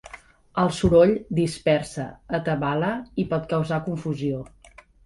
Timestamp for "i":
3.25-3.31